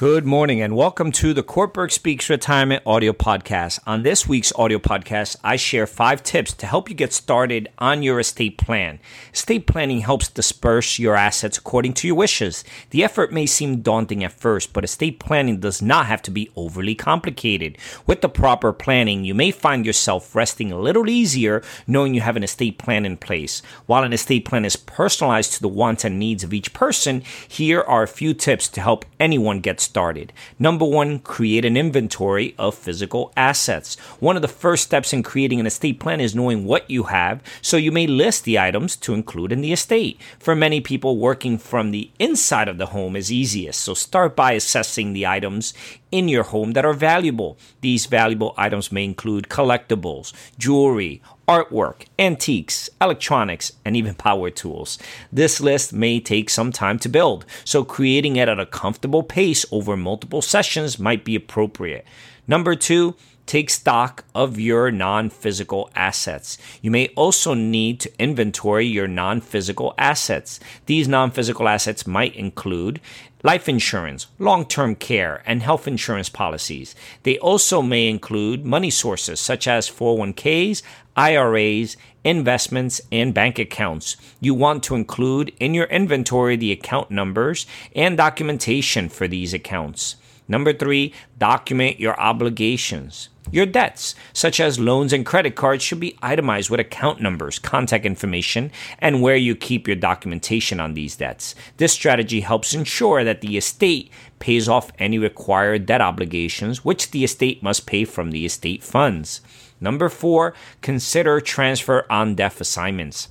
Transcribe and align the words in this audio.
Good 0.00 0.24
morning 0.24 0.62
and 0.62 0.74
welcome 0.74 1.12
to 1.12 1.34
the 1.34 1.42
Cortburg 1.42 1.90
Speaks 1.90 2.30
Retirement 2.30 2.82
Audio 2.86 3.12
Podcast. 3.12 3.80
On 3.86 4.02
this 4.02 4.26
week's 4.26 4.50
audio 4.54 4.78
podcast, 4.78 5.36
I 5.44 5.56
share 5.56 5.86
five 5.86 6.22
tips 6.22 6.54
to 6.54 6.66
help 6.66 6.88
you 6.88 6.94
get 6.94 7.12
started 7.12 7.68
on 7.76 8.02
your 8.02 8.18
estate 8.18 8.56
plan. 8.56 8.98
Estate 9.34 9.66
planning 9.66 10.00
helps 10.00 10.28
disperse 10.28 10.98
your 10.98 11.16
assets 11.16 11.58
according 11.58 11.92
to 11.92 12.06
your 12.06 12.16
wishes. 12.16 12.64
The 12.88 13.04
effort 13.04 13.30
may 13.30 13.44
seem 13.44 13.82
daunting 13.82 14.24
at 14.24 14.32
first, 14.32 14.72
but 14.72 14.84
estate 14.84 15.20
planning 15.20 15.60
does 15.60 15.82
not 15.82 16.06
have 16.06 16.22
to 16.22 16.30
be 16.30 16.50
overly 16.56 16.94
complicated. 16.94 17.76
With 18.06 18.22
the 18.22 18.30
proper 18.30 18.72
planning, 18.72 19.26
you 19.26 19.34
may 19.34 19.50
find 19.50 19.84
yourself 19.84 20.34
resting 20.34 20.72
a 20.72 20.80
little 20.80 21.10
easier 21.10 21.62
knowing 21.86 22.14
you 22.14 22.22
have 22.22 22.36
an 22.36 22.42
estate 22.42 22.78
plan 22.78 23.04
in 23.04 23.18
place. 23.18 23.60
While 23.84 24.04
an 24.04 24.14
estate 24.14 24.46
plan 24.46 24.64
is 24.64 24.76
personalized 24.76 25.52
to 25.52 25.60
the 25.60 25.68
wants 25.68 26.06
and 26.06 26.18
needs 26.18 26.42
of 26.42 26.54
each 26.54 26.72
person, 26.72 27.20
here 27.46 27.82
are 27.82 28.02
a 28.02 28.08
few 28.08 28.32
tips 28.32 28.66
to 28.68 28.80
help 28.80 29.04
anyone 29.20 29.60
get 29.60 29.78
started 29.78 29.89
started. 29.90 30.32
Number 30.56 30.84
one, 30.84 31.18
create 31.18 31.64
an 31.64 31.76
inventory 31.76 32.54
of 32.56 32.76
physical 32.76 33.32
assets. 33.36 33.98
One 34.20 34.36
of 34.36 34.42
the 34.42 34.56
first 34.62 34.84
steps 34.84 35.12
in 35.12 35.24
creating 35.24 35.58
an 35.58 35.66
estate 35.66 35.98
plan 35.98 36.20
is 36.20 36.34
knowing 36.34 36.64
what 36.64 36.88
you 36.88 37.04
have, 37.04 37.42
so 37.60 37.76
you 37.76 37.90
may 37.90 38.06
list 38.06 38.44
the 38.44 38.58
items 38.58 38.94
to 38.98 39.14
include 39.14 39.50
in 39.50 39.62
the 39.62 39.72
estate. 39.72 40.16
For 40.38 40.54
many 40.54 40.80
people, 40.80 41.18
working 41.18 41.58
from 41.58 41.90
the 41.90 42.08
inside 42.20 42.68
of 42.68 42.78
the 42.78 42.92
home 42.94 43.16
is 43.16 43.32
easiest, 43.32 43.80
so 43.80 43.94
start 43.94 44.36
by 44.36 44.52
assessing 44.52 45.12
the 45.12 45.26
items 45.26 45.74
in 46.12 46.28
your 46.28 46.44
home 46.44 46.72
that 46.74 46.84
are 46.84 46.94
valuable. 46.94 47.58
These 47.80 48.06
valuable 48.06 48.54
items 48.56 48.92
may 48.92 49.04
include 49.04 49.48
collectibles, 49.48 50.32
jewelry, 50.56 51.20
artwork, 51.50 52.06
antiques, 52.16 52.88
electronics, 53.00 53.72
and 53.84 53.96
even 53.96 54.14
power 54.14 54.50
tools. 54.50 54.98
This 55.32 55.60
list 55.60 55.92
may 55.92 56.20
take 56.20 56.48
some 56.48 56.70
time 56.70 56.96
to 57.00 57.08
build, 57.08 57.44
so 57.64 57.82
creating 57.82 58.36
it 58.36 58.48
at 58.48 58.60
a 58.60 58.66
comfortable 58.66 59.24
pace 59.24 59.66
over 59.72 59.96
multiple 59.96 60.42
sessions 60.42 61.00
might 61.00 61.24
be 61.24 61.34
appropriate. 61.34 62.06
Number 62.46 62.76
two, 62.76 63.16
take 63.50 63.68
stock 63.68 64.24
of 64.32 64.60
your 64.60 64.92
non 64.92 65.28
physical 65.28 65.90
assets. 65.96 66.56
You 66.82 66.92
may 66.92 67.08
also 67.16 67.52
need 67.52 67.98
to 68.00 68.12
inventory 68.16 68.86
your 68.86 69.08
non 69.08 69.40
physical 69.40 69.92
assets. 69.98 70.60
These 70.86 71.08
non 71.08 71.32
physical 71.32 71.66
assets 71.66 72.06
might 72.06 72.36
include 72.36 73.00
life 73.42 73.68
insurance, 73.68 74.28
long 74.38 74.66
term 74.66 74.94
care, 74.94 75.42
and 75.46 75.62
health 75.62 75.88
insurance 75.88 76.28
policies. 76.28 76.94
They 77.24 77.38
also 77.38 77.82
may 77.82 78.08
include 78.08 78.64
money 78.64 78.90
sources 78.90 79.40
such 79.40 79.66
as 79.66 79.90
401ks, 79.90 80.82
IRAs, 81.16 81.96
investments, 82.22 83.00
and 83.10 83.34
bank 83.34 83.58
accounts. 83.58 84.16
You 84.38 84.54
want 84.54 84.84
to 84.84 84.94
include 84.94 85.52
in 85.58 85.74
your 85.74 85.86
inventory 85.86 86.54
the 86.54 86.70
account 86.70 87.10
numbers 87.10 87.66
and 87.96 88.16
documentation 88.16 89.08
for 89.08 89.26
these 89.26 89.52
accounts. 89.52 90.14
Number 90.50 90.72
three, 90.72 91.14
document 91.38 92.00
your 92.00 92.20
obligations. 92.20 93.28
Your 93.52 93.66
debts, 93.66 94.16
such 94.32 94.58
as 94.58 94.80
loans 94.80 95.12
and 95.12 95.24
credit 95.24 95.54
cards, 95.54 95.84
should 95.84 96.00
be 96.00 96.18
itemized 96.22 96.70
with 96.70 96.80
account 96.80 97.20
numbers, 97.20 97.60
contact 97.60 98.04
information, 98.04 98.72
and 98.98 99.22
where 99.22 99.36
you 99.36 99.54
keep 99.54 99.86
your 99.86 99.94
documentation 99.94 100.80
on 100.80 100.94
these 100.94 101.14
debts. 101.14 101.54
This 101.76 101.92
strategy 101.92 102.40
helps 102.40 102.74
ensure 102.74 103.22
that 103.22 103.42
the 103.42 103.56
estate 103.56 104.10
pays 104.40 104.68
off 104.68 104.90
any 104.98 105.20
required 105.20 105.86
debt 105.86 106.00
obligations, 106.00 106.84
which 106.84 107.12
the 107.12 107.22
estate 107.22 107.62
must 107.62 107.86
pay 107.86 108.04
from 108.04 108.32
the 108.32 108.44
estate 108.44 108.82
funds. 108.82 109.42
Number 109.80 110.08
four, 110.08 110.52
consider 110.82 111.40
transfer 111.40 112.06
on 112.10 112.34
death 112.34 112.60
assignments. 112.60 113.28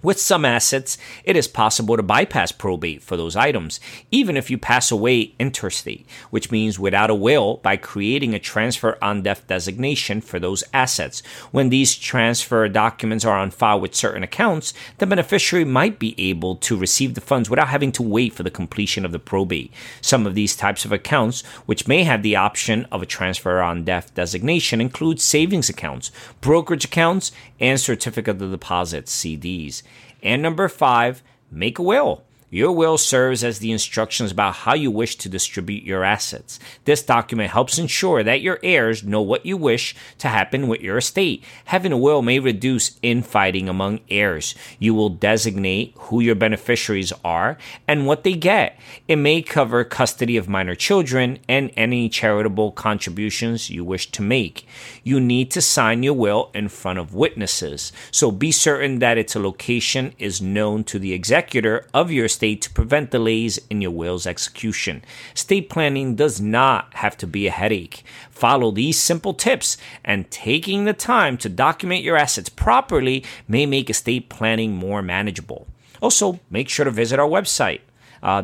With 0.00 0.20
some 0.20 0.44
assets, 0.44 0.96
it 1.24 1.34
is 1.34 1.48
possible 1.48 1.96
to 1.96 2.04
bypass 2.04 2.52
probate 2.52 3.02
for 3.02 3.16
those 3.16 3.34
items, 3.34 3.80
even 4.12 4.36
if 4.36 4.48
you 4.48 4.56
pass 4.56 4.92
away 4.92 5.34
intestate, 5.40 6.06
which 6.30 6.52
means 6.52 6.78
without 6.78 7.10
a 7.10 7.16
will 7.16 7.56
by 7.64 7.76
creating 7.76 8.32
a 8.32 8.38
transfer 8.38 8.96
on 9.02 9.22
death 9.22 9.48
designation 9.48 10.20
for 10.20 10.38
those 10.38 10.62
assets. 10.72 11.20
When 11.50 11.70
these 11.70 11.96
transfer 11.96 12.68
documents 12.68 13.24
are 13.24 13.36
on 13.36 13.50
file 13.50 13.80
with 13.80 13.96
certain 13.96 14.22
accounts, 14.22 14.72
the 14.98 15.06
beneficiary 15.06 15.64
might 15.64 15.98
be 15.98 16.14
able 16.16 16.54
to 16.54 16.76
receive 16.76 17.14
the 17.14 17.20
funds 17.20 17.50
without 17.50 17.66
having 17.66 17.90
to 17.92 18.02
wait 18.04 18.34
for 18.34 18.44
the 18.44 18.52
completion 18.52 19.04
of 19.04 19.10
the 19.10 19.18
probate. 19.18 19.72
Some 20.00 20.28
of 20.28 20.36
these 20.36 20.54
types 20.54 20.84
of 20.84 20.92
accounts, 20.92 21.42
which 21.66 21.88
may 21.88 22.04
have 22.04 22.22
the 22.22 22.36
option 22.36 22.86
of 22.92 23.02
a 23.02 23.06
transfer 23.06 23.60
on 23.60 23.82
death 23.82 24.14
designation, 24.14 24.80
include 24.80 25.20
savings 25.20 25.68
accounts, 25.68 26.12
brokerage 26.40 26.84
accounts, 26.84 27.32
and 27.58 27.80
certificate 27.80 28.40
of 28.40 28.52
deposit 28.52 29.06
CDs. 29.06 29.82
And 30.22 30.42
number 30.42 30.68
five, 30.68 31.22
make 31.50 31.78
a 31.78 31.82
will. 31.82 32.24
Your 32.50 32.72
will 32.72 32.96
serves 32.96 33.44
as 33.44 33.58
the 33.58 33.72
instructions 33.72 34.32
about 34.32 34.54
how 34.54 34.74
you 34.74 34.90
wish 34.90 35.16
to 35.16 35.28
distribute 35.28 35.84
your 35.84 36.02
assets. 36.02 36.58
This 36.86 37.02
document 37.02 37.50
helps 37.50 37.78
ensure 37.78 38.22
that 38.22 38.40
your 38.40 38.58
heirs 38.62 39.04
know 39.04 39.20
what 39.20 39.44
you 39.44 39.58
wish 39.58 39.94
to 40.18 40.28
happen 40.28 40.66
with 40.66 40.80
your 40.80 40.96
estate. 40.96 41.44
Having 41.66 41.92
a 41.92 41.98
will 41.98 42.22
may 42.22 42.38
reduce 42.38 42.98
infighting 43.02 43.68
among 43.68 44.00
heirs. 44.10 44.54
You 44.78 44.94
will 44.94 45.10
designate 45.10 45.92
who 45.96 46.20
your 46.20 46.34
beneficiaries 46.34 47.12
are 47.22 47.58
and 47.86 48.06
what 48.06 48.24
they 48.24 48.34
get. 48.34 48.78
It 49.06 49.16
may 49.16 49.42
cover 49.42 49.84
custody 49.84 50.38
of 50.38 50.48
minor 50.48 50.74
children 50.74 51.40
and 51.48 51.70
any 51.76 52.08
charitable 52.08 52.72
contributions 52.72 53.68
you 53.68 53.84
wish 53.84 54.10
to 54.12 54.22
make. 54.22 54.66
You 55.04 55.20
need 55.20 55.50
to 55.50 55.60
sign 55.60 56.02
your 56.02 56.14
will 56.14 56.50
in 56.54 56.68
front 56.68 56.98
of 56.98 57.14
witnesses, 57.14 57.92
so 58.10 58.30
be 58.30 58.52
certain 58.52 59.00
that 59.00 59.18
its 59.18 59.36
location 59.36 60.14
is 60.18 60.40
known 60.40 60.84
to 60.84 60.98
the 60.98 61.12
executor 61.12 61.86
of 61.92 62.10
your 62.10 62.28
estate 62.38 62.62
to 62.62 62.70
prevent 62.70 63.10
delays 63.10 63.58
in 63.68 63.80
your 63.80 63.90
will's 63.90 64.24
execution. 64.24 65.02
Estate 65.34 65.68
planning 65.68 66.14
does 66.14 66.40
not 66.40 66.94
have 66.94 67.16
to 67.16 67.26
be 67.26 67.48
a 67.48 67.50
headache. 67.50 68.04
Follow 68.30 68.70
these 68.70 68.96
simple 68.96 69.34
tips, 69.34 69.76
and 70.04 70.30
taking 70.30 70.84
the 70.84 70.92
time 70.92 71.36
to 71.36 71.48
document 71.48 72.04
your 72.04 72.16
assets 72.16 72.48
properly 72.48 73.24
may 73.48 73.66
make 73.66 73.90
estate 73.90 74.28
planning 74.28 74.72
more 74.72 75.02
manageable. 75.02 75.66
Also, 76.00 76.38
make 76.48 76.68
sure 76.68 76.84
to 76.84 76.92
visit 76.92 77.18
our 77.18 77.28
website 77.28 77.80
uh. 78.22 78.42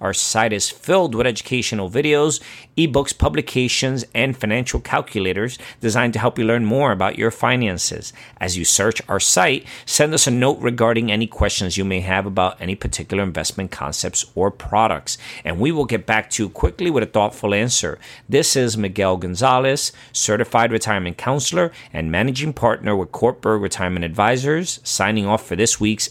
Our 0.00 0.14
site 0.14 0.52
is 0.52 0.70
filled 0.70 1.14
with 1.14 1.26
educational 1.26 1.90
videos, 1.90 2.42
ebooks, 2.76 3.16
publications, 3.16 4.04
and 4.14 4.36
financial 4.36 4.80
calculators 4.80 5.58
designed 5.80 6.12
to 6.12 6.18
help 6.18 6.38
you 6.38 6.44
learn 6.44 6.64
more 6.64 6.92
about 6.92 7.18
your 7.18 7.30
finances. 7.30 8.12
As 8.38 8.56
you 8.56 8.64
search 8.64 9.00
our 9.08 9.20
site, 9.20 9.66
send 9.84 10.12
us 10.14 10.26
a 10.26 10.30
note 10.30 10.58
regarding 10.60 11.10
any 11.10 11.26
questions 11.26 11.76
you 11.76 11.84
may 11.84 12.00
have 12.00 12.26
about 12.26 12.60
any 12.60 12.74
particular 12.74 13.22
investment 13.22 13.70
concepts 13.70 14.24
or 14.34 14.50
products, 14.50 15.18
and 15.44 15.58
we 15.58 15.72
will 15.72 15.84
get 15.84 16.06
back 16.06 16.30
to 16.30 16.44
you 16.44 16.48
quickly 16.48 16.90
with 16.90 17.02
a 17.02 17.06
thoughtful 17.06 17.54
answer. 17.54 17.98
This 18.28 18.56
is 18.56 18.76
Miguel 18.76 19.16
Gonzalez, 19.16 19.92
certified 20.12 20.72
retirement 20.72 21.16
counselor 21.16 21.72
and 21.92 22.12
managing 22.12 22.52
partner 22.52 22.94
with 22.96 23.12
Cortburg 23.12 23.62
Retirement 23.62 24.04
Advisors, 24.04 24.80
signing 24.82 25.26
off 25.26 25.46
for 25.46 25.56
this 25.56 25.80
week's 25.80 26.10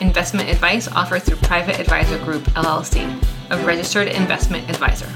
Investment 0.00 0.48
advice 0.48 0.88
offered 0.88 1.22
through 1.22 1.36
Private 1.36 1.78
Advisor 1.78 2.18
Group 2.24 2.42
LLC, 2.54 3.22
a 3.50 3.64
registered 3.66 4.08
investment 4.08 4.68
advisor. 4.70 5.08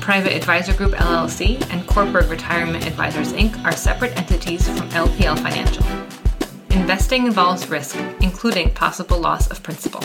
Private 0.00 0.34
Advisor 0.34 0.72
Group 0.74 0.92
LLC 0.94 1.64
and 1.70 1.86
Cortburg 1.86 2.28
Retirement 2.28 2.84
Advisors 2.84 3.32
Inc. 3.32 3.64
are 3.64 3.70
separate 3.70 4.16
entities 4.16 4.66
from 4.68 4.88
LPL 4.90 5.38
Financial. 5.38 5.84
Investing 6.70 7.26
involves 7.26 7.68
risk, 7.70 7.96
including 8.20 8.70
possible 8.74 9.18
loss 9.18 9.48
of 9.52 9.62
principal. 9.62 10.02